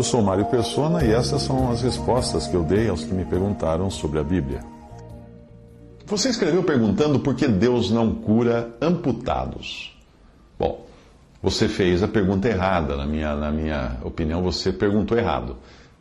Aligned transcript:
Eu 0.00 0.04
sou 0.04 0.22
Mário 0.22 0.46
Persona 0.46 1.04
e 1.04 1.12
essas 1.12 1.42
são 1.42 1.70
as 1.70 1.82
respostas 1.82 2.46
que 2.46 2.56
eu 2.56 2.62
dei 2.62 2.88
aos 2.88 3.04
que 3.04 3.12
me 3.12 3.22
perguntaram 3.26 3.90
sobre 3.90 4.18
a 4.18 4.24
Bíblia. 4.24 4.64
Você 6.06 6.30
escreveu 6.30 6.62
perguntando 6.62 7.20
por 7.20 7.34
que 7.34 7.46
Deus 7.46 7.90
não 7.90 8.14
cura 8.14 8.74
amputados. 8.80 9.94
Bom, 10.58 10.86
você 11.42 11.68
fez 11.68 12.02
a 12.02 12.08
pergunta 12.08 12.48
errada, 12.48 12.96
na 12.96 13.04
minha, 13.04 13.34
na 13.36 13.50
minha 13.50 13.98
opinião, 14.02 14.42
você 14.42 14.72
perguntou 14.72 15.18
errado. 15.18 15.58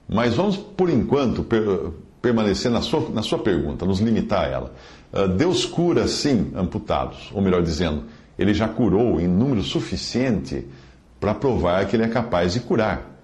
Mas 0.08 0.34
vamos, 0.34 0.56
por 0.56 0.90
enquanto, 0.90 1.44
per, 1.44 1.92
permanecer 2.22 2.72
na 2.72 2.82
sua, 2.82 3.10
na 3.10 3.22
sua 3.22 3.40
pergunta, 3.40 3.86
nos 3.86 4.00
limitar 4.00 4.46
a 4.46 4.48
ela. 4.48 4.74
Uh, 5.12 5.28
Deus 5.28 5.66
cura, 5.66 6.08
sim, 6.08 6.54
amputados. 6.56 7.30
Ou 7.34 7.42
melhor 7.42 7.62
dizendo, 7.62 8.04
ele 8.38 8.54
já 8.54 8.70
curou 8.70 9.20
em 9.20 9.28
número 9.28 9.62
suficiente 9.62 10.66
para 11.20 11.36
provar 11.36 11.86
que 11.86 11.98
ele 11.98 12.04
é 12.04 12.08
capaz 12.08 12.54
de 12.54 12.62
curar. 12.62 13.19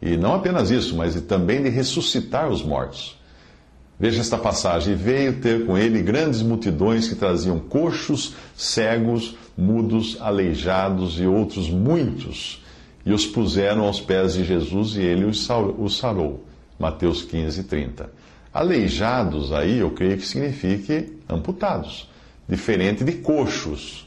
E 0.00 0.16
não 0.16 0.34
apenas 0.34 0.70
isso, 0.70 0.96
mas 0.96 1.20
também 1.22 1.62
de 1.62 1.68
ressuscitar 1.68 2.48
os 2.48 2.62
mortos. 2.62 3.18
Veja 3.98 4.20
esta 4.20 4.36
passagem: 4.36 4.94
veio 4.94 5.40
ter 5.40 5.64
com 5.64 5.76
ele 5.76 6.02
grandes 6.02 6.42
multidões 6.42 7.08
que 7.08 7.14
traziam 7.14 7.58
coxos, 7.58 8.34
cegos, 8.54 9.36
mudos, 9.56 10.18
aleijados 10.20 11.18
e 11.18 11.26
outros 11.26 11.70
muitos, 11.70 12.62
e 13.04 13.12
os 13.12 13.26
puseram 13.26 13.84
aos 13.84 14.00
pés 14.00 14.34
de 14.34 14.44
Jesus 14.44 14.96
e 14.96 15.00
ele 15.00 15.24
os 15.24 15.46
sarou. 15.96 16.44
Mateus 16.78 17.22
15, 17.22 17.64
30. 17.64 18.10
Aleijados 18.52 19.52
aí, 19.52 19.78
eu 19.78 19.90
creio 19.90 20.18
que 20.18 20.26
signifique 20.26 21.18
amputados, 21.28 22.08
diferente 22.48 23.02
de 23.02 23.12
coxos. 23.12 24.06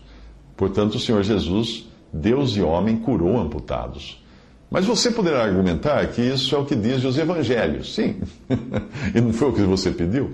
Portanto, 0.56 0.96
o 0.96 1.00
Senhor 1.00 1.24
Jesus, 1.24 1.88
Deus 2.12 2.56
e 2.56 2.62
homem, 2.62 2.98
curou 2.98 3.40
amputados. 3.40 4.24
Mas 4.70 4.86
você 4.86 5.10
poderá 5.10 5.44
argumentar 5.44 6.06
que 6.08 6.22
isso 6.22 6.56
é 6.56 6.58
o 6.60 6.66
que 6.66 6.76
diz 6.76 7.04
os 7.04 7.18
evangelhos. 7.18 7.96
Sim. 7.96 8.22
e 9.16 9.20
não 9.20 9.34
foi 9.34 9.50
o 9.50 9.54
que 9.54 9.62
você 9.62 9.90
pediu? 9.90 10.32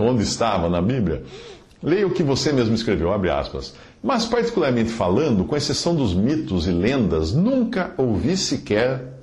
Onde 0.00 0.22
estava 0.22 0.68
na 0.68 0.80
Bíblia? 0.80 1.24
Leia 1.82 2.06
o 2.06 2.10
que 2.10 2.22
você 2.22 2.52
mesmo 2.52 2.74
escreveu, 2.74 3.12
abre 3.12 3.30
aspas. 3.30 3.74
Mas, 4.02 4.26
particularmente 4.26 4.90
falando, 4.90 5.44
com 5.44 5.56
exceção 5.56 5.94
dos 5.94 6.14
mitos 6.14 6.66
e 6.66 6.70
lendas, 6.70 7.32
nunca 7.32 7.92
ouvi 7.96 8.36
sequer 8.36 9.18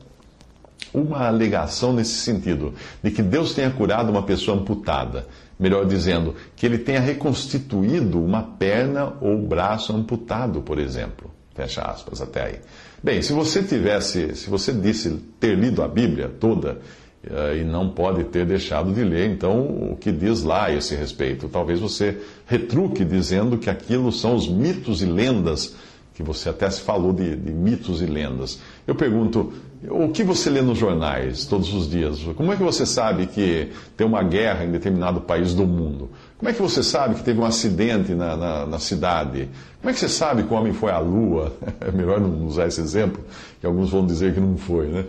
uma 0.94 1.27
alegação 1.27 1.94
nesse 1.94 2.16
sentido, 2.16 2.73
de 3.03 3.11
que 3.11 3.22
Deus 3.22 3.53
tenha 3.53 3.70
curado 3.70 4.09
uma 4.09 4.23
pessoa 4.23 4.58
amputada. 4.58 5.27
Melhor 5.58 5.86
dizendo, 5.86 6.36
que 6.55 6.66
ele 6.66 6.77
tenha 6.77 6.99
reconstituído 6.99 8.22
uma 8.22 8.44
perna 8.44 9.14
ou 9.22 9.38
braço 9.38 9.95
amputado, 9.95 10.61
por 10.61 10.80
exemplo. 10.80 11.31
Fecha 11.53 11.81
aspas 11.81 12.22
até 12.22 12.44
aí. 12.44 12.59
Bem, 13.06 13.22
se 13.22 13.34
você 13.34 13.61
tivesse, 13.61 14.36
se 14.36 14.50
você 14.50 14.73
disse 14.73 15.11
ter 15.39 15.56
lido 15.56 15.84
a 15.84 15.88
Bíblia 15.88 16.28
toda 16.28 16.80
uh, 17.23 17.56
e 17.56 17.64
não 17.64 17.89
pode 17.92 18.23
ter 18.23 18.48
deixado 18.48 18.92
de 18.92 19.03
ler, 19.03 19.30
então 19.30 19.92
o 19.92 19.95
que 19.95 20.11
diz 20.11 20.42
lá 20.42 20.66
a 20.66 20.73
esse 20.73 20.95
respeito? 20.95 21.48
Talvez 21.48 21.80
você 21.80 22.17
retruque 22.48 23.05
dizendo 23.05 23.60
que 23.60 23.70
aquilo 23.70 24.11
são 24.11 24.36
os 24.36 24.49
mitos 24.49 25.04
e 25.04 25.05
lendas, 25.05 25.76
que 26.15 26.23
você 26.23 26.49
até 26.49 26.67
se 26.67 26.82
falou 26.82 27.14
de, 27.14 27.36
de 27.36 27.52
mitos 27.54 28.02
e 28.02 28.08
lendas. 28.08 28.60
Eu 28.88 28.95
pergunto, 28.95 29.54
o 29.88 30.10
que 30.10 30.23
você 30.23 30.49
lê 30.49 30.64
nos 30.64 30.80
jornais 30.80 31.45
todos 31.45 31.71
os 31.76 31.88
dias? 31.88 32.17
Como 32.36 32.52
é 32.52 32.55
que 32.55 32.64
você 32.64 32.88
sabe 32.88 33.27
que 33.27 33.70
tem 33.95 34.08
uma 34.08 34.23
guerra 34.23 34.65
em 34.65 34.71
determinado 34.71 35.21
país 35.21 35.54
do 35.54 35.67
mundo? 35.67 36.10
Como 36.37 36.49
é 36.49 36.53
que 36.53 36.61
você 36.61 36.83
sabe 36.83 37.15
que 37.15 37.23
teve 37.23 37.39
um 37.39 37.45
acidente 37.45 38.13
na, 38.13 38.35
na, 38.35 38.65
na 38.65 38.79
cidade? 38.79 39.49
Como 39.79 39.89
é 39.89 39.93
que 39.93 39.99
você 39.99 40.09
sabe 40.09 40.43
que 40.43 40.53
o 40.53 40.57
homem 40.57 40.73
foi 40.73 40.91
à 40.91 40.99
lua? 40.99 41.53
É 41.79 41.91
melhor 41.91 42.19
não 42.19 42.45
usar 42.45 42.67
esse 42.67 42.81
exemplo, 42.81 43.23
que 43.59 43.65
alguns 43.65 43.89
vão 43.89 44.05
dizer 44.05 44.33
que 44.33 44.39
não 44.39 44.57
foi, 44.57 44.87
né? 44.87 45.05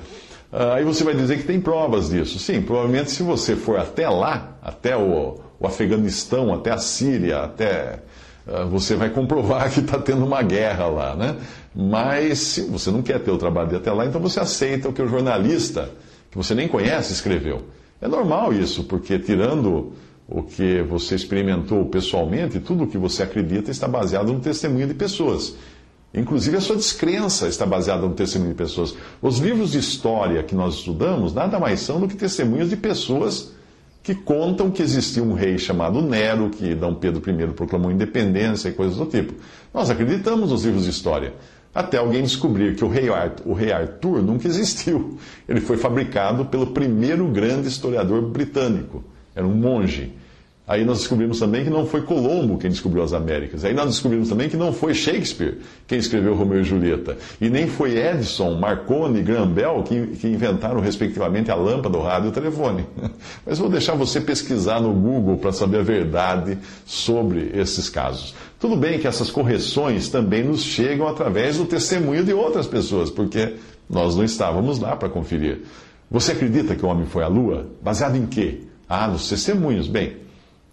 Ah, 0.53 0.75
aí 0.75 0.85
você 0.85 1.03
vai 1.03 1.15
dizer 1.15 1.39
que 1.39 1.45
tem 1.45 1.61
provas 1.61 2.11
disso. 2.11 2.39
Sim, 2.39 2.63
provavelmente 2.63 3.11
se 3.11 3.23
você 3.23 3.57
for 3.57 3.79
até 3.79 4.09
lá, 4.09 4.57
até 4.63 4.97
o, 4.97 5.39
o 5.59 5.67
Afeganistão, 5.67 6.55
até 6.55 6.71
a 6.71 6.79
Síria, 6.79 7.43
até 7.43 8.01
ah, 8.47 8.65
você 8.65 8.95
vai 8.95 9.11
comprovar 9.11 9.69
que 9.75 9.81
está 9.81 9.99
tendo 9.99 10.25
uma 10.25 10.43
guerra 10.43 10.87
lá, 10.87 11.17
né? 11.17 11.37
Mas 11.75 12.39
se 12.39 12.63
você 12.63 12.91
não 12.91 13.03
quer 13.03 13.19
ter 13.21 13.31
o 13.31 13.39
trabalho 13.39 13.69
de 13.71 13.77
até 13.77 13.91
lá, 13.91 14.07
então 14.07 14.21
você 14.21 14.39
aceita 14.39 14.89
o 14.89 14.93
que 14.93 15.03
o 15.03 15.09
jornalista, 15.09 15.91
que 16.31 16.37
você 16.37 16.55
nem 16.55 16.69
conhece, 16.69 17.13
escreveu. 17.13 17.65
É 18.01 18.07
normal 18.07 18.53
isso, 18.53 18.85
porque 18.85 19.19
tirando 19.19 19.93
o 20.29 20.43
que 20.43 20.83
você 20.83 21.15
experimentou 21.15 21.85
pessoalmente, 21.87 22.59
tudo 22.59 22.85
o 22.85 22.87
que 22.87 22.99
você 22.99 23.23
acredita 23.23 23.71
está 23.71 23.87
baseado 23.87 24.33
no 24.33 24.41
testemunho 24.41 24.87
de 24.87 24.95
pessoas. 24.95 25.55
Inclusive 26.13 26.57
a 26.57 26.61
sua 26.61 26.77
descrença 26.77 27.47
está 27.47 27.67
baseada 27.67 28.03
no 28.03 28.15
testemunho 28.15 28.53
de 28.53 28.57
pessoas. 28.57 28.97
Os 29.21 29.39
livros 29.39 29.73
de 29.73 29.79
história 29.79 30.43
que 30.43 30.55
nós 30.55 30.77
estudamos 30.77 31.35
nada 31.35 31.59
mais 31.59 31.81
são 31.81 32.01
do 32.01 32.09
que 32.09 32.17
testemunhos 32.17 32.71
de 32.71 32.77
pessoas 32.77 33.53
que 34.03 34.15
contam 34.15 34.71
que 34.71 34.83
existia 34.83 35.23
um 35.23 35.33
rei 35.33 35.59
chamado 35.59 36.01
Nero, 36.01 36.49
que 36.49 36.75
D. 36.75 36.95
Pedro 37.01 37.23
I 37.29 37.53
proclamou 37.53 37.91
independência 37.91 38.69
e 38.69 38.73
coisas 38.73 38.97
do 38.97 39.05
tipo. 39.05 39.35
Nós 39.75 39.91
acreditamos 39.91 40.51
nos 40.51 40.65
livros 40.65 40.85
de 40.85 40.91
história. 40.91 41.35
Até 41.75 41.99
alguém 41.99 42.23
descobrir 42.23 42.75
que 42.77 42.85
o 42.85 42.89
rei, 42.89 43.11
Arthur, 43.11 43.49
o 43.49 43.53
rei 43.53 43.71
Arthur 43.71 44.23
nunca 44.23 44.49
existiu. 44.49 45.19
Ele 45.47 45.61
foi 45.61 45.77
fabricado 45.77 46.47
pelo 46.47 46.69
primeiro 46.69 47.27
grande 47.29 47.69
historiador 47.69 48.23
britânico. 48.23 49.05
Era 49.37 49.47
um 49.47 49.55
monge. 49.55 50.13
Aí 50.69 50.85
nós 50.85 50.99
descobrimos 50.99 51.39
também 51.39 51.63
que 51.63 51.71
não 51.71 51.87
foi 51.87 52.03
Colombo 52.03 52.59
quem 52.59 52.69
descobriu 52.69 53.05
as 53.05 53.13
Américas. 53.13 53.65
Aí 53.65 53.73
nós 53.73 53.87
descobrimos 53.87 54.29
também 54.29 54.49
que 54.49 54.57
não 54.57 54.73
foi 54.73 54.95
Shakespeare 54.95 55.59
quem 55.87 55.97
escreveu 55.97 56.35
Romeu 56.35 56.61
e 56.61 56.65
Julieta. 56.65 57.17
E 57.41 57.49
nem 57.49 57.69
foi 57.69 57.97
Edison, 57.97 58.55
Marconi 58.55 59.21
e 59.21 59.23
Graham 59.23 59.53
Bell 59.53 59.85
que, 59.85 60.09
que 60.17 60.27
inventaram, 60.27 60.81
respectivamente, 60.81 61.53
a 61.53 61.55
lâmpada, 61.55 61.97
o 61.97 62.03
rádio 62.03 62.27
e 62.27 62.29
o 62.31 62.33
telefone. 62.33 62.85
Mas 63.47 63.61
vou 63.61 63.69
deixar 63.69 63.95
você 63.95 64.21
pesquisar 64.21 64.81
no 64.81 64.93
Google 64.93 65.37
para 65.37 65.53
saber 65.53 65.79
a 65.79 65.83
verdade 65.83 66.59
sobre 66.85 67.53
esses 67.55 67.89
casos. 67.89 68.35
Tudo 68.59 68.75
bem 68.75 68.99
que 68.99 69.07
essas 69.07 69.31
correções 69.31 70.09
também 70.09 70.43
nos 70.43 70.65
chegam 70.65 71.07
através 71.07 71.59
do 71.59 71.65
testemunho 71.65 72.25
de 72.25 72.33
outras 72.33 72.67
pessoas, 72.67 73.09
porque 73.09 73.55
nós 73.89 74.17
não 74.17 74.25
estávamos 74.25 74.81
lá 74.81 74.97
para 74.97 75.09
conferir. 75.09 75.61
Você 76.11 76.33
acredita 76.33 76.75
que 76.75 76.85
o 76.85 76.89
homem 76.89 77.07
foi 77.07 77.23
à 77.23 77.29
Lua? 77.29 77.69
Baseado 77.81 78.17
em 78.17 78.27
quê? 78.27 78.63
Ah, 78.89 79.09
nos 79.09 79.29
testemunhos. 79.29 79.89
Bem, 79.89 80.27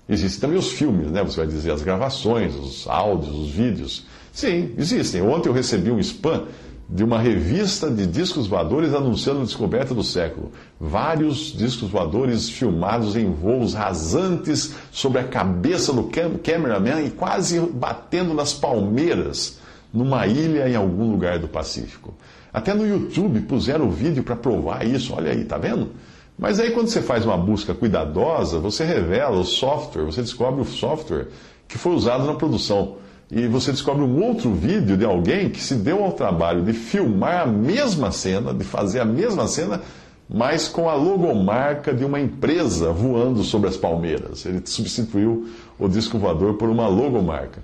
Existem 0.08 0.42
também 0.42 0.60
os 0.60 0.72
filmes, 0.72 1.10
né? 1.10 1.24
Você 1.24 1.38
vai 1.38 1.48
dizer 1.48 1.72
as 1.72 1.82
gravações, 1.82 2.56
os 2.56 2.88
áudios, 2.88 3.34
os 3.36 3.50
vídeos. 3.50 4.06
Sim, 4.34 4.74
existem. 4.78 5.22
Ontem 5.22 5.48
eu 5.48 5.54
recebi 5.54 5.92
um 5.92 6.00
spam 6.00 6.44
de 6.90 7.04
uma 7.04 7.18
revista 7.18 7.90
de 7.90 8.06
discos 8.06 8.46
voadores 8.46 8.94
anunciando 8.94 9.42
a 9.42 9.44
descoberta 9.46 9.96
do 9.96 10.04
século. 10.04 10.52
Vários 10.80 11.54
discos 11.54 11.90
voadores 11.90 12.50
filmados 12.50 13.16
em 13.16 13.32
voos 13.32 13.74
rasantes 13.74 14.74
sobre 14.92 15.20
a 15.20 15.24
cabeça 15.24 15.94
do 15.94 16.04
cam 16.04 16.38
cameraman 16.38 17.02
e 17.02 17.10
quase 17.10 17.60
batendo 17.60 18.34
nas 18.34 18.54
palmeiras 18.54 19.60
numa 19.94 20.28
ilha 20.28 20.68
em 20.68 20.76
algum 20.76 21.10
lugar 21.12 21.40
do 21.40 21.48
Pacífico. 21.48 22.14
Até 22.52 22.74
no 22.74 22.86
YouTube 22.86 23.40
puseram 23.42 23.88
o 23.88 23.92
vídeo 23.92 24.22
para 24.22 24.36
provar 24.36 24.86
isso. 24.86 25.14
Olha 25.14 25.32
aí, 25.32 25.46
tá 25.46 25.58
vendo? 25.58 25.92
Mas 26.38 26.60
aí 26.60 26.72
quando 26.72 26.88
você 26.88 27.02
faz 27.02 27.26
uma 27.26 27.38
busca 27.38 27.74
cuidadosa, 27.74 28.60
você 28.60 28.84
revela 28.84 29.40
o 29.40 29.44
software, 29.44 30.04
você 30.04 30.22
descobre 30.22 30.62
o 30.62 30.66
software 30.66 31.28
que 31.68 31.78
foi 31.78 31.94
usado 31.94 32.26
na 32.26 32.34
produção. 32.34 32.98
E 33.32 33.48
você 33.48 33.72
descobre 33.72 34.04
um 34.04 34.24
outro 34.24 34.54
vídeo 34.54 34.96
de 34.96 35.06
alguém 35.06 35.50
que 35.50 35.62
se 35.62 35.76
deu 35.76 36.04
ao 36.04 36.12
trabalho 36.12 36.64
de 36.64 36.74
filmar 36.74 37.42
a 37.42 37.46
mesma 37.46 38.12
cena, 38.12 38.54
de 38.54 38.64
fazer 38.64 39.00
a 39.00 39.06
mesma 39.06 39.48
cena, 39.48 39.82
mas 40.30 40.68
com 40.68 40.90
a 40.90 40.94
logomarca 40.94 41.94
de 41.94 42.06
uma 42.06 42.20
empresa 42.20 42.92
voando 42.92 43.44
sobre 43.44 43.70
as 43.70 43.78
palmeiras. 43.78 44.46
Ele 44.46 44.62
substituiu 44.66 45.48
o 45.80 45.88
disco 45.88 46.18
voador 46.18 46.56
por 46.56 46.70
uma 46.70 46.88
logomarca. 46.88 47.64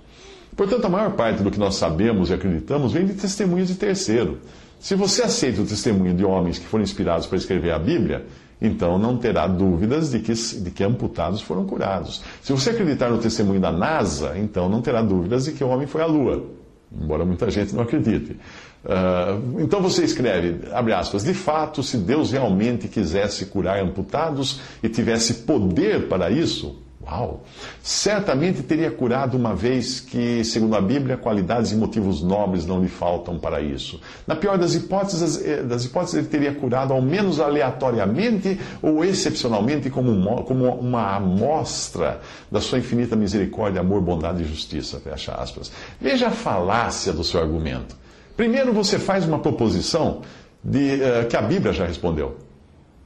Portanto, 0.56 0.86
a 0.86 0.89
maior 0.89 1.12
parte 1.12 1.42
do 1.42 1.51
que 1.51 1.60
nós 1.60 1.75
sabemos 1.75 2.30
e 2.30 2.33
acreditamos 2.33 2.92
vem 2.92 3.06
de 3.06 3.13
testemunhos 3.13 3.68
de 3.68 3.75
terceiro. 3.75 4.39
Se 4.80 4.95
você 4.95 5.21
aceita 5.21 5.62
o 5.62 5.66
testemunho 5.66 6.13
de 6.13 6.25
homens 6.25 6.57
que 6.57 6.66
foram 6.66 6.83
inspirados 6.83 7.27
para 7.27 7.38
escrever 7.38 7.71
a 7.71 7.80
Bíblia, 7.80 8.25
então 8.61 8.97
não 8.97 9.17
terá 9.17 9.47
dúvidas 9.47 10.11
de 10.11 10.19
que, 10.19 10.33
de 10.33 10.71
que 10.71 10.83
amputados 10.83 11.41
foram 11.41 11.65
curados. 11.65 12.21
Se 12.41 12.51
você 12.51 12.71
acreditar 12.71 13.09
no 13.09 13.17
testemunho 13.17 13.59
da 13.59 13.71
NASA, 13.71 14.38
então 14.38 14.67
não 14.67 14.81
terá 14.81 15.01
dúvidas 15.01 15.45
de 15.45 15.53
que 15.53 15.63
o 15.63 15.69
homem 15.69 15.88
foi 15.88 16.01
à 16.01 16.06
Lua. 16.06 16.45
embora 16.91 17.23
muita 17.23 17.50
gente 17.50 17.73
não 17.73 17.83
acredite. 17.83 18.38
Uh, 18.83 19.59
então 19.61 19.81
você 19.81 20.03
escreve, 20.03 20.69
abre 20.71 20.94
aspas, 20.94 21.23
de 21.23 21.33
fato, 21.33 21.83
se 21.83 21.97
Deus 21.97 22.31
realmente 22.31 22.88
quisesse 22.88 23.45
curar 23.47 23.79
amputados 23.79 24.61
e 24.81 24.88
tivesse 24.88 25.33
poder 25.45 26.07
para 26.07 26.31
isso, 26.31 26.81
Uau! 27.09 27.41
Certamente 27.81 28.61
teria 28.61 28.91
curado 28.91 29.35
uma 29.35 29.56
vez 29.56 30.00
que, 30.00 30.44
segundo 30.44 30.75
a 30.75 30.81
Bíblia, 30.81 31.17
qualidades 31.17 31.71
e 31.71 31.75
motivos 31.75 32.21
nobres 32.21 32.65
não 32.65 32.81
lhe 32.81 32.88
faltam 32.88 33.39
para 33.39 33.61
isso. 33.61 34.00
Na 34.27 34.35
pior 34.35 34.57
das 34.57 34.75
hipóteses, 34.75 35.44
eh, 35.44 35.63
das 35.63 35.85
hipóteses 35.85 36.15
ele 36.15 36.27
teria 36.27 36.53
curado 36.53 36.94
ao 36.94 37.01
menos 37.01 37.39
aleatoriamente 37.39 38.59
ou 38.81 39.03
excepcionalmente 39.03 39.89
como, 39.89 40.11
uma, 40.11 40.44
como 40.44 40.65
uma 40.75 41.15
amostra 41.15 42.21
da 42.51 42.61
sua 42.61 42.77
infinita 42.77 43.15
misericórdia, 43.15 43.81
amor, 43.81 44.01
bondade 44.01 44.44
e 44.44 44.47
justiça. 44.47 45.00
Fecha 45.00 45.33
aspas. 45.33 45.71
Veja 46.00 46.27
a 46.27 46.31
falácia 46.31 47.11
do 47.11 47.23
seu 47.23 47.41
argumento. 47.41 47.97
Primeiro 48.38 48.71
você 48.71 49.00
faz 49.00 49.25
uma 49.25 49.39
proposição 49.39 50.21
de, 50.63 50.95
uh, 50.95 51.27
que 51.27 51.35
a 51.35 51.41
Bíblia 51.41 51.73
já 51.73 51.85
respondeu, 51.85 52.38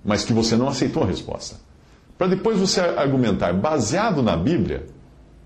mas 0.03 0.23
que 0.23 0.33
você 0.33 0.55
não 0.55 0.67
aceitou 0.67 1.03
a 1.03 1.05
resposta 1.05 1.55
para 2.24 2.30
depois 2.30 2.58
você 2.58 2.80
argumentar, 2.80 3.52
baseado 3.52 4.24
na 4.24 4.38
Bíblia, 4.38 4.86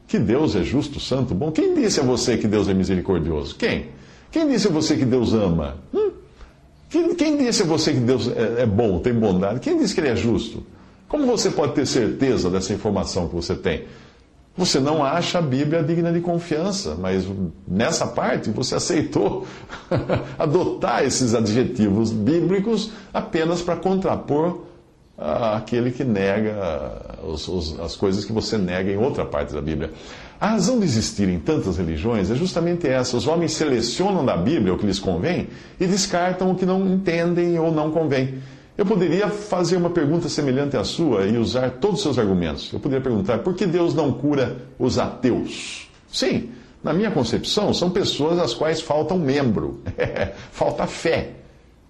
que 0.07 0.19
Deus 0.19 0.55
é 0.55 0.61
justo, 0.61 0.99
santo, 0.99 1.33
bom. 1.33 1.51
Quem 1.51 1.73
disse 1.73 1.99
a 1.99 2.03
você 2.03 2.37
que 2.37 2.47
Deus 2.47 2.69
é 2.69 2.73
misericordioso? 2.75 3.55
Quem? 3.55 3.87
Quem 4.29 4.47
disse 4.47 4.67
a 4.67 4.69
você 4.69 4.95
que 4.95 5.03
Deus 5.03 5.33
ama? 5.33 5.77
Hum? 5.91 6.11
Quem, 6.87 7.15
quem, 7.15 7.35
disse 7.35 7.63
a 7.63 7.65
você 7.65 7.93
que 7.93 7.99
Deus 7.99 8.27
é, 8.27 8.61
é 8.61 8.65
bom, 8.67 8.99
tem 8.99 9.11
bondade? 9.11 9.59
Quem 9.59 9.79
disse 9.79 9.95
que 9.95 10.01
Ele 10.01 10.09
é 10.09 10.15
justo? 10.15 10.63
Como 11.09 11.25
você 11.25 11.49
pode 11.49 11.73
ter 11.73 11.87
certeza 11.87 12.47
dessa 12.47 12.71
informação 12.71 13.27
que 13.27 13.33
você 13.33 13.55
tem? 13.55 13.85
Você 14.55 14.79
não 14.79 15.03
acha 15.03 15.39
a 15.39 15.41
Bíblia 15.41 15.81
digna 15.81 16.13
de 16.13 16.19
confiança, 16.19 16.93
mas 16.93 17.25
nessa 17.67 18.05
parte 18.05 18.51
você 18.51 18.75
aceitou 18.75 19.47
adotar 20.37 21.03
esses 21.03 21.33
adjetivos 21.33 22.11
bíblicos 22.11 22.91
apenas 23.11 23.63
para 23.63 23.77
contrapor 23.77 24.66
aquele 25.17 25.91
que 25.91 26.03
nega 26.03 27.17
os, 27.23 27.47
os, 27.47 27.79
as 27.79 27.95
coisas 27.95 28.23
que 28.23 28.31
você 28.31 28.57
nega 28.57 28.91
em 28.91 28.97
outra 28.97 29.25
parte 29.25 29.53
da 29.53 29.61
Bíblia. 29.61 29.91
A 30.39 30.49
razão 30.49 30.77
de 30.77 30.85
existirem 30.85 31.39
tantas 31.39 31.77
religiões 31.77 32.29
é 32.29 32.35
justamente 32.35 32.87
essa: 32.87 33.17
os 33.17 33.25
homens 33.25 33.53
selecionam 33.53 34.23
da 34.23 34.37
Bíblia 34.37 34.73
o 34.73 34.77
que 34.77 34.85
lhes 34.85 34.99
convém 34.99 35.47
e 35.79 35.87
descartam 35.87 36.51
o 36.51 36.55
que 36.55 36.65
não 36.65 36.87
entendem 36.87 37.57
ou 37.57 37.71
não 37.71 37.89
convém. 37.89 38.35
Eu 38.77 38.85
poderia 38.85 39.27
fazer 39.29 39.75
uma 39.75 39.89
pergunta 39.89 40.29
semelhante 40.29 40.77
à 40.77 40.83
sua 40.83 41.25
e 41.25 41.35
usar 41.35 41.71
todos 41.71 41.97
os 41.97 42.03
seus 42.03 42.19
argumentos. 42.19 42.71
Eu 42.71 42.79
poderia 42.79 43.01
perguntar: 43.03 43.39
por 43.39 43.55
que 43.55 43.65
Deus 43.65 43.95
não 43.95 44.11
cura 44.13 44.57
os 44.77 44.99
ateus? 44.99 45.89
Sim, 46.07 46.51
na 46.83 46.93
minha 46.93 47.09
concepção, 47.09 47.73
são 47.73 47.89
pessoas 47.89 48.37
às 48.37 48.53
quais 48.53 48.79
falta 48.79 49.15
um 49.15 49.19
membro, 49.19 49.81
falta 50.51 50.85
fé. 50.85 51.31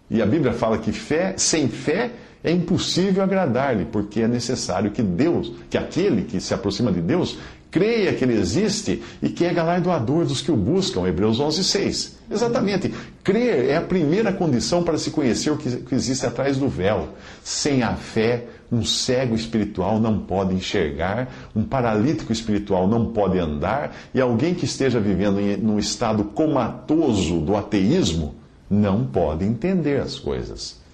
E 0.09 0.21
a 0.21 0.25
Bíblia 0.25 0.53
fala 0.53 0.77
que 0.77 0.93
fé, 0.93 1.33
sem 1.35 1.67
fé, 1.67 2.11
é 2.47 2.51
impossível 2.51 3.21
agradar-lhe, 3.21 3.83
porque 3.83 4.21
é 4.21 4.27
necessário 4.27 4.91
que 4.91 5.03
Deus, 5.03 5.51
que 5.69 5.77
aquele 5.77 6.21
que 6.23 6.39
se 6.39 6.53
aproxima 6.53 6.93
de 6.93 7.01
Deus, 7.01 7.37
creia 7.69 8.13
que 8.13 8.23
ele 8.23 8.39
existe 8.39 9.03
e 9.21 9.27
que 9.27 9.43
é 9.43 9.53
galardoador 9.53 10.25
dos 10.25 10.39
que 10.39 10.49
o 10.49 10.55
buscam. 10.55 11.05
Hebreus 11.05 11.41
11, 11.41 11.61
6. 11.61 12.17
Exatamente. 12.31 12.93
Crer 13.21 13.65
é 13.65 13.75
a 13.75 13.81
primeira 13.81 14.31
condição 14.31 14.81
para 14.81 14.97
se 14.97 15.11
conhecer 15.11 15.51
o 15.51 15.57
que 15.57 15.93
existe 15.93 16.25
atrás 16.25 16.57
do 16.57 16.69
véu. 16.69 17.09
Sem 17.43 17.83
a 17.83 17.95
fé, 17.95 18.45
um 18.71 18.81
cego 18.81 19.35
espiritual 19.35 19.99
não 19.99 20.19
pode 20.19 20.55
enxergar, 20.55 21.29
um 21.53 21.63
paralítico 21.63 22.31
espiritual 22.31 22.87
não 22.87 23.07
pode 23.07 23.37
andar, 23.37 23.93
e 24.13 24.21
alguém 24.21 24.53
que 24.53 24.63
esteja 24.63 25.01
vivendo 25.01 25.41
em, 25.41 25.57
num 25.57 25.77
estado 25.77 26.23
comatoso 26.23 27.41
do 27.41 27.57
ateísmo 27.57 28.35
não 28.69 29.05
pode 29.05 29.43
entender 29.43 29.99
as 29.99 30.17
coisas. 30.17 30.86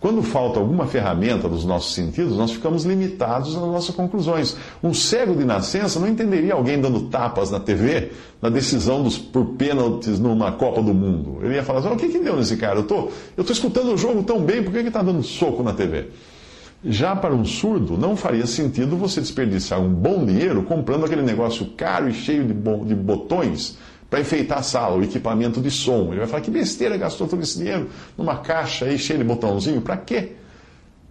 Quando 0.00 0.22
falta 0.22 0.58
alguma 0.58 0.86
ferramenta 0.86 1.46
dos 1.46 1.62
nossos 1.62 1.94
sentidos, 1.94 2.34
nós 2.34 2.50
ficamos 2.50 2.84
limitados 2.84 3.54
nas 3.54 3.62
nossas 3.62 3.94
conclusões. 3.94 4.56
Um 4.82 4.94
cego 4.94 5.36
de 5.36 5.44
nascença 5.44 6.00
não 6.00 6.08
entenderia 6.08 6.54
alguém 6.54 6.80
dando 6.80 7.02
tapas 7.02 7.50
na 7.50 7.60
TV 7.60 8.10
na 8.40 8.48
decisão 8.48 9.02
dos, 9.02 9.18
por 9.18 9.44
pênaltis 9.56 10.18
numa 10.18 10.52
Copa 10.52 10.82
do 10.82 10.94
Mundo. 10.94 11.40
Ele 11.42 11.56
ia 11.56 11.62
falar 11.62 11.80
assim, 11.80 11.88
o 11.90 11.96
que, 11.96 12.08
que 12.08 12.18
deu 12.18 12.34
nesse 12.34 12.56
cara? 12.56 12.78
Eu 12.78 12.84
tô, 12.84 13.10
estou 13.30 13.44
tô 13.44 13.52
escutando 13.52 13.92
o 13.92 13.98
jogo 13.98 14.22
tão 14.22 14.40
bem, 14.40 14.62
por 14.62 14.72
que 14.72 14.78
está 14.78 15.02
dando 15.02 15.22
soco 15.22 15.62
na 15.62 15.74
TV? 15.74 16.08
Já 16.82 17.14
para 17.14 17.34
um 17.34 17.44
surdo, 17.44 17.98
não 17.98 18.16
faria 18.16 18.46
sentido 18.46 18.96
você 18.96 19.20
desperdiçar 19.20 19.78
um 19.78 19.92
bom 19.92 20.24
dinheiro 20.24 20.62
comprando 20.62 21.04
aquele 21.04 21.20
negócio 21.20 21.66
caro 21.76 22.08
e 22.08 22.14
cheio 22.14 22.42
de, 22.44 22.54
de 22.54 22.94
botões 22.94 23.76
para 24.10 24.20
enfeitar 24.20 24.58
a 24.58 24.62
sala, 24.62 24.96
o 24.96 25.04
equipamento 25.04 25.60
de 25.60 25.70
som. 25.70 26.08
Ele 26.08 26.18
vai 26.18 26.26
falar: 26.26 26.42
que 26.42 26.50
besteira 26.50 26.96
gastou 26.96 27.28
todo 27.28 27.40
esse 27.40 27.56
dinheiro 27.56 27.88
numa 28.18 28.38
caixa 28.38 28.84
aí 28.84 28.98
cheia 28.98 29.18
de 29.18 29.24
botãozinho, 29.24 29.80
para 29.80 29.96
quê? 29.96 30.32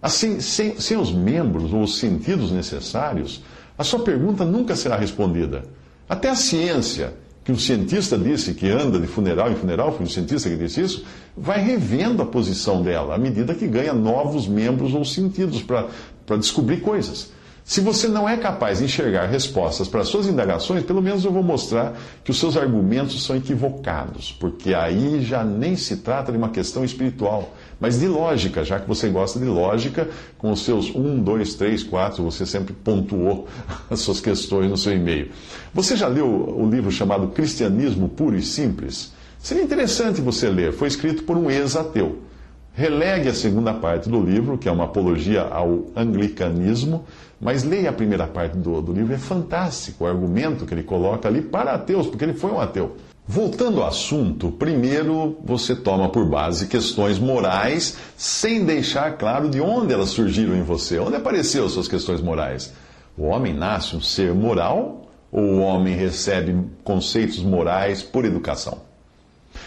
Assim, 0.02 0.40
sem, 0.40 0.78
sem 0.78 0.96
os 0.98 1.10
membros 1.10 1.72
ou 1.72 1.82
os 1.82 1.98
sentidos 1.98 2.52
necessários, 2.52 3.42
a 3.76 3.82
sua 3.82 4.00
pergunta 4.00 4.44
nunca 4.44 4.76
será 4.76 4.96
respondida. 4.96 5.64
Até 6.08 6.28
a 6.28 6.34
ciência, 6.34 7.14
que 7.44 7.52
o 7.52 7.58
cientista 7.58 8.16
disse 8.18 8.54
que 8.54 8.68
anda 8.70 8.98
de 8.98 9.06
funeral 9.06 9.50
em 9.50 9.54
funeral, 9.54 9.92
foi 9.92 10.06
o 10.06 10.08
cientista 10.08 10.48
que 10.48 10.56
disse 10.56 10.80
isso, 10.80 11.04
vai 11.36 11.62
revendo 11.62 12.22
a 12.22 12.26
posição 12.26 12.82
dela 12.82 13.14
à 13.14 13.18
medida 13.18 13.54
que 13.54 13.66
ganha 13.66 13.92
novos 13.92 14.46
membros 14.46 14.94
ou 14.94 15.04
sentidos 15.04 15.62
para 15.62 16.36
descobrir 16.36 16.80
coisas. 16.80 17.30
Se 17.64 17.80
você 17.80 18.08
não 18.08 18.28
é 18.28 18.36
capaz 18.36 18.78
de 18.78 18.84
enxergar 18.84 19.26
respostas 19.26 19.86
para 19.86 20.04
suas 20.04 20.26
indagações, 20.26 20.82
pelo 20.82 21.00
menos 21.00 21.24
eu 21.24 21.30
vou 21.30 21.42
mostrar 21.42 21.94
que 22.24 22.30
os 22.30 22.38
seus 22.38 22.56
argumentos 22.56 23.22
são 23.22 23.36
equivocados, 23.36 24.32
porque 24.32 24.74
aí 24.74 25.22
já 25.22 25.44
nem 25.44 25.76
se 25.76 25.98
trata 25.98 26.32
de 26.32 26.38
uma 26.38 26.48
questão 26.48 26.84
espiritual, 26.84 27.54
mas 27.78 28.00
de 28.00 28.08
lógica, 28.08 28.64
já 28.64 28.80
que 28.80 28.88
você 28.88 29.08
gosta 29.08 29.38
de 29.38 29.44
lógica, 29.44 30.08
com 30.36 30.50
os 30.50 30.64
seus 30.64 30.94
1, 30.94 31.22
2, 31.22 31.54
3, 31.54 31.82
4, 31.84 32.24
você 32.24 32.44
sempre 32.44 32.74
pontuou 32.74 33.46
as 33.88 34.00
suas 34.00 34.20
questões 34.20 34.68
no 34.68 34.76
seu 34.76 34.92
e-mail. 34.92 35.30
Você 35.72 35.96
já 35.96 36.08
leu 36.08 36.26
o 36.26 36.68
livro 36.68 36.90
chamado 36.90 37.28
Cristianismo 37.28 38.08
Puro 38.08 38.36
e 38.36 38.42
Simples? 38.42 39.12
Seria 39.38 39.62
interessante 39.62 40.20
você 40.20 40.48
ler, 40.48 40.72
foi 40.72 40.88
escrito 40.88 41.22
por 41.22 41.36
um 41.36 41.50
ex-ateu. 41.50 42.29
Relegue 42.72 43.28
a 43.28 43.34
segunda 43.34 43.74
parte 43.74 44.08
do 44.08 44.22
livro, 44.22 44.56
que 44.56 44.68
é 44.68 44.72
uma 44.72 44.84
apologia 44.84 45.42
ao 45.42 45.86
anglicanismo, 45.96 47.04
mas 47.40 47.64
leia 47.64 47.90
a 47.90 47.92
primeira 47.92 48.26
parte 48.26 48.56
do, 48.56 48.80
do 48.80 48.92
livro, 48.92 49.12
é 49.12 49.18
fantástico 49.18 50.04
o 50.04 50.06
argumento 50.06 50.64
que 50.64 50.72
ele 50.72 50.82
coloca 50.82 51.28
ali 51.28 51.42
para 51.42 51.72
ateus, 51.72 52.06
porque 52.06 52.24
ele 52.24 52.34
foi 52.34 52.50
um 52.50 52.60
ateu. 52.60 52.96
Voltando 53.26 53.80
ao 53.80 53.88
assunto, 53.88 54.50
primeiro 54.50 55.38
você 55.44 55.76
toma 55.76 56.08
por 56.08 56.26
base 56.26 56.66
questões 56.66 57.18
morais, 57.18 57.96
sem 58.16 58.64
deixar 58.64 59.16
claro 59.16 59.48
de 59.48 59.60
onde 59.60 59.92
elas 59.92 60.08
surgiram 60.08 60.56
em 60.56 60.62
você, 60.62 60.98
onde 60.98 61.16
apareceram 61.16 61.68
suas 61.68 61.86
questões 61.86 62.20
morais. 62.20 62.72
O 63.16 63.24
homem 63.24 63.54
nasce 63.54 63.94
um 63.94 64.00
ser 64.00 64.34
moral 64.34 65.08
ou 65.30 65.42
o 65.42 65.60
homem 65.60 65.94
recebe 65.94 66.56
conceitos 66.82 67.38
morais 67.38 68.02
por 68.02 68.24
educação? 68.24 68.78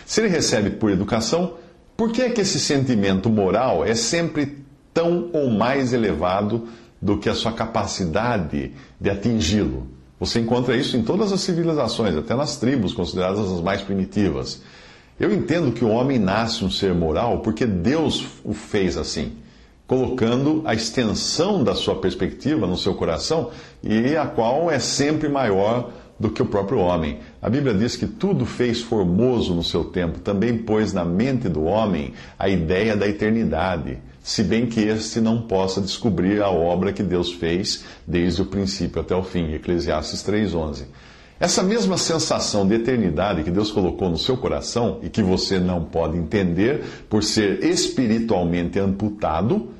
Se 0.06 0.22
ele 0.22 0.30
recebe 0.30 0.72
por 0.72 0.92
educação, 0.92 1.54
por 1.96 2.12
que 2.12 2.22
é 2.22 2.30
que 2.30 2.42
esse 2.42 2.60
sentimento 2.60 3.30
moral 3.30 3.86
é 3.86 3.96
sempre 3.96 4.58
tão 4.94 5.30
ou 5.34 5.50
mais 5.50 5.94
elevado 5.94 6.68
do 7.02 7.18
que 7.18 7.30
a 7.30 7.36
sua 7.36 7.52
capacidade 7.52 8.72
de 9.00 9.10
atingi-lo? 9.10 9.88
Você 10.20 10.40
encontra 10.40 10.76
isso 10.76 10.96
em 10.96 11.04
todas 11.04 11.32
as 11.32 11.42
civilizações, 11.42 12.16
até 12.16 12.34
nas 12.36 12.58
tribos 12.58 12.94
consideradas 12.94 13.52
as 13.52 13.62
mais 13.62 13.82
primitivas. 13.82 14.62
Eu 15.20 15.32
entendo 15.34 15.72
que 15.72 15.84
o 15.84 15.90
homem 15.90 16.18
nasce 16.18 16.64
um 16.64 16.72
ser 16.72 16.94
moral 16.94 17.40
porque 17.40 17.66
Deus 17.66 18.26
o 18.44 18.54
fez 18.54 18.98
assim, 18.98 19.34
colocando 19.86 20.62
a 20.66 20.74
extensão 20.74 21.64
da 21.64 21.76
sua 21.76 21.96
perspectiva 21.96 22.66
no 22.66 22.78
seu 22.78 22.96
coração 22.96 23.52
e 23.84 24.16
a 24.16 24.26
qual 24.26 24.72
é 24.72 24.80
sempre 24.80 25.30
maior 25.30 25.92
do 26.24 26.32
que 26.32 26.42
o 26.42 26.46
próprio 26.46 26.80
homem. 26.80 27.20
A 27.42 27.50
Bíblia 27.50 27.74
diz 27.74 27.98
que 27.98 28.08
tudo 28.08 28.46
fez 28.46 28.82
formoso 28.82 29.54
no 29.54 29.62
seu 29.62 29.84
tempo, 29.84 30.20
também 30.20 30.58
pôs 30.58 30.94
na 30.94 31.04
mente 31.04 31.50
do 31.50 31.66
homem 31.66 32.14
a 32.40 32.48
ideia 32.48 32.96
da 32.96 33.06
eternidade, 33.06 33.98
se 34.24 34.42
bem 34.42 34.66
que 34.66 34.80
este 34.80 35.20
não 35.20 35.42
possa 35.42 35.82
descobrir 35.82 36.42
a 36.42 36.50
obra 36.50 36.94
que 36.94 37.04
Deus 37.04 37.34
fez 37.34 37.84
desde 38.08 38.42
o 38.42 38.46
princípio 38.46 39.02
até 39.02 39.14
o 39.14 39.22
fim. 39.22 39.54
Eclesiastes 39.54 40.24
3:11. 40.24 40.86
Essa 41.38 41.62
mesma 41.62 41.98
sensação 41.98 42.66
de 42.66 42.76
eternidade 42.76 43.44
que 43.44 43.52
Deus 43.52 43.70
colocou 43.70 44.10
no 44.10 44.18
seu 44.18 44.38
coração 44.38 45.00
e 45.04 45.10
que 45.10 45.22
você 45.22 45.60
não 45.60 45.84
pode 45.84 46.18
entender 46.18 46.86
por 47.10 47.22
ser 47.22 47.66
espiritualmente 47.66 48.80
amputado, 48.80 49.72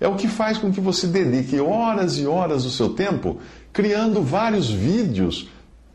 é 0.00 0.06
o 0.06 0.14
que 0.14 0.28
faz 0.28 0.58
com 0.58 0.70
que 0.70 0.80
você 0.80 1.08
dedique 1.08 1.58
horas 1.58 2.18
e 2.18 2.26
horas 2.26 2.62
do 2.62 2.70
seu 2.70 2.90
tempo 2.90 3.38
criando 3.72 4.22
vários 4.22 4.70
vídeos 4.70 5.48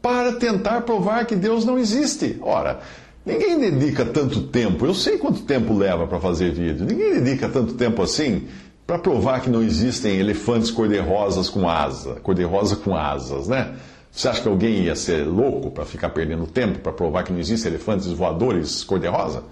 para 0.03 0.33
tentar 0.33 0.81
provar 0.81 1.25
que 1.25 1.33
Deus 1.33 1.63
não 1.63 1.79
existe. 1.79 2.38
Ora, 2.41 2.81
ninguém 3.25 3.57
dedica 3.57 4.03
tanto 4.03 4.41
tempo, 4.41 4.86
eu 4.86 4.93
sei 4.93 5.17
quanto 5.17 5.43
tempo 5.43 5.74
leva 5.74 6.05
para 6.05 6.19
fazer 6.19 6.51
vídeo, 6.51 6.86
ninguém 6.86 7.22
dedica 7.22 7.48
tanto 7.48 7.75
tempo 7.75 8.01
assim 8.01 8.50
para 8.86 9.00
provar 9.00 9.39
que 9.39 9.50
não 9.50 9.63
existem 9.63 10.19
elefantes 10.19 10.69
cor-de-rosas 10.69 11.50
com 11.50 11.69
asa, 11.69 12.15
cor-de-rosa 12.15 12.75
com 12.75 12.93
asas, 12.93 13.48
né? 13.48 13.75
Você 14.12 14.27
acha 14.27 14.41
que 14.41 14.48
alguém 14.50 14.83
ia 14.83 14.95
ser 14.95 15.25
louco 15.25 15.72
para 15.72 15.86
ficar 15.86 16.10
perdendo 16.10 16.45
tempo 16.48 16.79
para 16.79 16.91
provar 16.91 17.24
que 17.24 17.31
não 17.31 17.39
existem 17.39 17.72
elefantes 17.72 18.07
voadores 18.07 18.83
cor-de-rosa? 18.83 19.43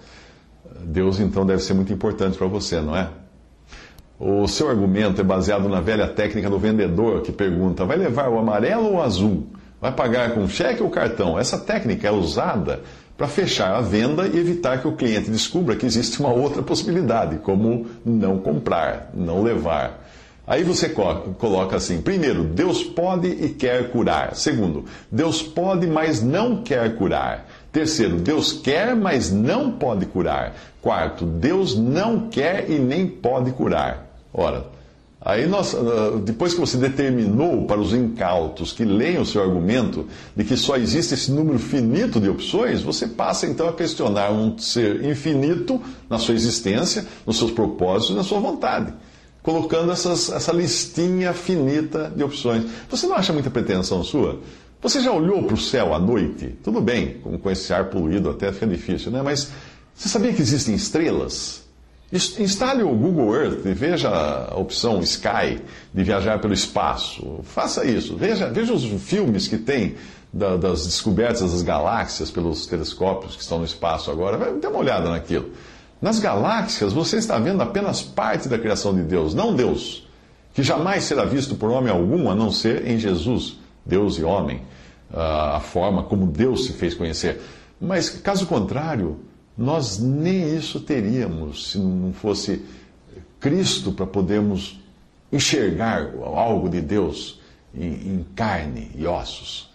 Deus 0.84 1.22
então 1.22 1.46
deve 1.46 1.63
ser 1.63 1.74
muito 1.74 1.93
importante 1.93 2.38
para 2.38 2.48
você, 2.48 2.81
não 2.81 2.93
é? 2.93 3.10
O 4.20 4.46
seu 4.50 4.70
argumento 4.70 5.22
é 5.22 5.24
baseado 5.24 5.70
na 5.70 5.79
velha 5.79 6.10
técnica 6.10 6.50
do 6.50 6.60
vendedor 6.60 7.22
que 7.22 7.31
pergunta: 7.31 7.86
vai 7.86 7.96
levar 7.96 8.29
o 8.29 8.38
amarelo 8.38 8.84
ou 8.84 8.96
o 8.96 9.01
azul? 9.01 9.48
Vai 9.82 9.92
pagar 9.92 10.36
com 10.36 10.48
cheque 10.48 10.84
ou 10.84 10.92
cartão? 10.92 11.40
Essa 11.40 11.58
técnica 11.58 12.08
é 12.08 12.12
usada 12.12 12.82
para 13.18 13.28
fechar 13.28 13.76
a 13.76 13.82
venda 13.82 14.28
e 14.28 14.38
evitar 14.38 14.80
que 14.80 14.88
o 14.88 14.96
cliente 14.96 15.32
descubra 15.32 15.76
que 15.76 15.88
existe 15.88 16.20
uma 16.20 16.32
outra 16.32 16.62
possibilidade, 16.62 17.38
como 17.38 17.88
não 18.06 18.38
comprar, 18.38 19.10
não 19.12 19.42
levar. 19.42 20.08
Aí 20.46 20.64
você 20.64 20.90
coloca 20.90 21.76
assim: 21.76 22.00
primeiro, 22.00 22.44
Deus 22.44 22.84
pode 22.84 23.28
e 23.28 23.50
quer 23.50 23.90
curar. 23.90 24.36
Segundo, 24.36 24.86
Deus 25.12 25.42
pode, 25.42 25.88
mas 25.88 26.22
não 26.22 26.62
quer 26.62 26.96
curar. 26.96 27.48
Terceiro, 27.72 28.18
Deus 28.18 28.54
quer, 28.54 28.96
mas 28.96 29.32
não 29.32 29.72
pode 29.72 30.06
curar. 30.06 30.54
Quarto, 30.82 31.26
Deus 31.26 31.76
não 31.76 32.28
quer 32.30 32.70
e 32.70 32.78
nem 32.78 33.08
pode 33.08 33.52
curar. 33.52 34.08
Ora, 34.34 34.66
aí 35.22 35.48
nós, 35.48 35.75
ah, 35.75 36.20
depois 36.24 36.54
que 36.54 36.60
você 36.60 36.78
determinou 36.78 37.66
para 37.66 37.80
os 37.80 37.94
incautos 37.94 38.74
que 38.74 38.84
leiam 38.84 39.22
o 39.22 39.25
seu 39.25 39.42
argumento 39.44 40.08
de 40.36 40.44
que 40.44 40.58
só 40.58 40.75
existe 40.78 41.13
esse 41.13 41.32
número 41.32 41.60
finito 41.60 42.20
de 42.20 42.28
opções, 42.28 42.82
você 42.82 43.08
passa 43.08 43.46
então 43.46 43.70
a 43.70 43.74
questionar 43.74 44.32
um 44.32 44.58
ser 44.58 45.06
infinito 45.06 45.82
na 46.10 46.18
sua 46.18 46.34
existência, 46.34 47.06
nos 47.25 47.38
seus 47.38 47.51
propósitos 47.51 48.16
e 48.16 48.18
na 48.18 48.24
sua 48.24 48.40
vontade, 48.40 48.94
colocando 49.44 49.92
essas, 49.92 50.30
essa 50.30 50.51
listinha 50.51 51.34
finita 51.34 52.12
de 52.16 52.24
opções. 52.24 52.66
Você 52.90 53.06
não 53.06 53.16
acha 53.16 53.32
muita 53.32 53.50
pretensão 53.50 54.04
sua? 54.04 54.40
Você 54.82 55.00
já 55.00 55.12
olhou 55.12 55.44
para 55.44 55.54
o 55.54 55.58
céu 55.58 55.94
à 55.94 56.00
noite? 56.00 56.56
Tudo 56.63 56.82
bem, 56.82 57.22
com 57.44 57.51
esse 57.51 57.72
ar 57.72 57.92
poluído 57.92 58.32
até 58.32 58.51
fica 58.51 58.66
difícil, 58.66 59.12
né? 59.12 59.22
Mas 59.22 59.51
você 59.94 60.10
sabia 60.10 60.34
que 60.34 60.42
existem 60.42 60.74
estrelas? 60.74 61.62
Instale 62.13 62.84
o 62.84 62.94
Google 62.94 63.34
Earth 63.36 63.65
e 63.65 63.74
veja 63.74 64.10
a 64.10 64.58
opção 64.58 65.00
Sky 65.00 65.62
de 65.94 66.03
viajar 66.03 66.39
pelo 66.39 66.53
espaço. 66.53 67.39
Faça 67.44 67.86
isso. 67.86 68.18
Veja, 68.18 68.50
veja 68.50 68.74
os 68.74 68.84
filmes 69.01 69.48
que 69.48 69.58
tem 69.58 69.96
da, 70.32 70.58
das 70.58 70.86
descobertas 70.86 71.51
das 71.51 71.62
galáxias 71.62 72.30
pelos 72.30 72.65
telescópios 72.65 73.36
que 73.36 73.41
estão 73.41 73.60
no 73.60 73.65
espaço 73.65 74.12
agora. 74.12 74.53
Dê 74.53 74.68
uma 74.68 74.80
olhada 74.80 75.10
naquilo. 75.10 75.51
Nas 76.01 76.20
galáxias, 76.20 76.91
você 76.91 77.18
está 77.18 77.39
vendo 77.39 77.62
apenas 77.62 78.01
parte 78.01 78.50
da 78.50 78.58
criação 78.58 78.94
de 78.94 79.03
Deus, 79.03 79.34
não 79.34 79.53
Deus, 79.53 80.08
que 80.53 80.63
jamais 80.63 81.03
será 81.03 81.24
visto 81.24 81.56
por 81.56 81.70
homem 81.70 81.91
algum 81.91 82.30
a 82.30 82.36
não 82.36 82.51
ser 82.51 82.88
em 82.88 82.98
Jesus, 82.98 83.58
Deus 83.86 84.18
e 84.18 84.24
homem, 84.24 84.63
a 85.13 85.60
forma 85.60 86.03
como 86.03 86.25
Deus 86.25 86.65
se 86.65 86.74
fez 86.74 86.96
conhecer. 86.96 87.39
Mas, 87.80 88.10
caso 88.10 88.48
contrário, 88.48 89.20
nós 89.62 90.00
nem 90.00 90.56
isso 90.56 90.80
teríamos 90.80 91.72
se 91.72 91.77
não 91.77 92.12
fosse 92.12 92.63
Cristo 93.39 93.91
para 93.91 94.08
podermos 94.08 94.80
enxergar 95.32 96.12
algo 96.24 96.68
de 96.68 96.82
Deus 96.82 97.39
em, 97.74 97.86
em, 97.86 98.25
carne 98.36 98.91
e 98.96 99.06
ossos. 99.06 99.70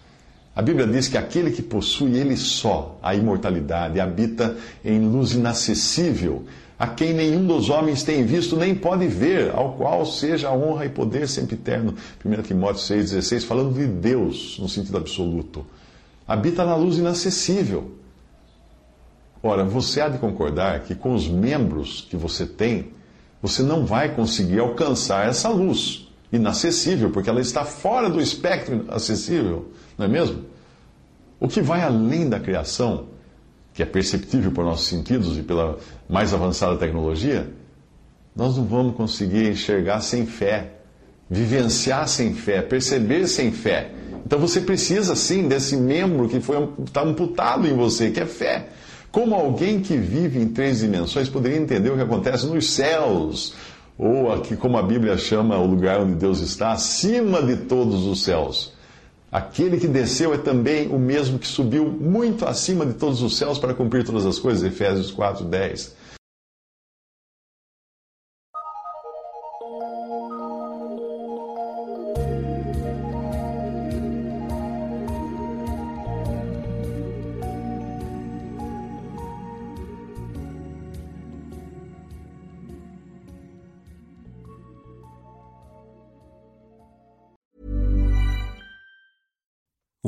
A 0.55 0.61
Bíblia 0.61 0.87
diz 0.87 1.09
que 1.09 1.16
aquele 1.16 1.50
que 1.50 1.62
possui 1.62 2.16
ele 2.16 2.37
só 2.37 2.99
a 3.02 3.14
imortalidade 3.14 4.00
habita 4.00 4.57
em 4.85 5.00
luz 5.00 5.33
inacessível, 5.33 6.45
a 6.78 6.87
quem 6.87 7.14
nenhum 7.14 7.47
dos 7.47 7.71
homens 7.71 8.02
tem 8.02 8.25
visto 8.25 8.57
nem 8.57 8.75
pode 8.75 9.07
ver, 9.07 9.50
ao 9.55 9.75
qual 9.75 10.05
seja 10.05 10.49
a 10.49 10.55
honra 10.55 10.85
e 10.85 10.88
poder 10.90 11.28
sempre 11.28 11.55
eterno. 11.55 11.95
1 12.25 12.43
Timóteo 12.43 12.83
6,16, 12.83 13.45
falando 13.45 13.75
de 13.75 13.87
Deus 13.87 14.59
no 14.59 14.69
sentido 14.69 14.97
absoluto. 14.99 15.64
Habita 16.26 16.64
na 16.64 16.75
luz 16.75 16.99
inacessível. 16.99 17.93
Ora, 19.47 19.62
você 19.62 20.00
há 20.00 20.09
de 20.09 20.19
concordar 20.19 20.81
que 20.81 20.93
com 20.93 21.15
os 21.15 21.29
membros 21.29 22.05
que 22.11 22.17
você 22.17 22.45
tem, 22.45 22.88
você 23.41 23.62
não 23.62 23.87
vai 23.87 24.12
conseguir 24.12 24.59
alcançar 24.59 25.29
essa 25.29 25.49
luz 25.49 26.09
inacessível, 26.33 27.11
porque 27.11 27.31
ela 27.31 27.41
está 27.41 27.65
fora 27.65 28.11
do 28.11 28.21
espectro 28.21 28.85
acessível, 28.88 29.71
não 29.97 30.07
é 30.07 30.09
mesmo? 30.09 30.43
O 31.38 31.47
que 31.47 31.61
vai 31.61 31.81
além 31.81 32.29
da 32.29 32.41
criação, 32.41 33.07
que 33.73 33.85
é 33.85 33.87
perceptível 33.87 34.50
por 34.50 34.65
nossos 34.65 34.88
sentidos 34.88 35.38
e 35.38 35.43
pela 35.43 35.79
mais 36.09 36.35
avançada 36.35 36.76
tecnologia, 36.76 37.49
nós 38.35 38.57
não 38.57 38.65
vamos 38.65 38.97
conseguir 38.97 39.49
enxergar 39.49 40.00
sem 40.00 40.26
fé, 40.26 40.73
vivenciar 41.31 42.09
sem 42.09 42.35
fé, 42.35 42.62
perceber 42.62 43.29
sem 43.29 43.53
fé. 43.53 43.93
Então 44.26 44.41
você 44.41 44.61
precisa 44.61 45.15
sim 45.15 45.47
desse 45.47 45.76
membro 45.76 46.29
que 46.29 46.41
foi 46.41 46.69
está 46.85 47.03
amputado 47.03 47.69
em 47.69 47.76
você, 47.76 48.11
que 48.11 48.19
é 48.19 48.26
fé. 48.26 48.71
Como 49.17 49.35
alguém 49.35 49.81
que 49.81 49.97
vive 49.97 50.39
em 50.39 50.47
três 50.47 50.81
dimensões 50.81 51.27
poderia 51.27 51.57
entender 51.57 51.89
o 51.89 51.97
que 51.97 52.03
acontece 52.03 52.45
nos 52.45 52.69
céus? 52.69 53.55
Ou 53.97 54.31
aqui, 54.31 54.55
como 54.55 54.77
a 54.77 54.83
Bíblia 54.83 55.17
chama 55.17 55.57
o 55.57 55.65
lugar 55.65 56.01
onde 56.01 56.17
Deus 56.17 56.41
está, 56.41 56.73
acima 56.73 57.43
de 57.43 57.57
todos 57.65 58.05
os 58.05 58.23
céus. 58.23 58.75
Aquele 59.33 59.79
que 59.79 59.89
desceu 59.89 60.35
é 60.35 60.37
também 60.37 60.89
o 60.89 60.99
mesmo 60.99 61.39
que 61.39 61.47
subiu 61.47 61.87
muito 61.87 62.45
acima 62.45 62.85
de 62.85 62.93
todos 62.93 63.23
os 63.23 63.39
céus 63.39 63.59
para 63.59 63.73
cumprir 63.73 64.05
todas 64.05 64.27
as 64.27 64.39
coisas. 64.39 64.63
Efésios 64.63 65.11
4, 65.11 65.47
10. 65.47 65.97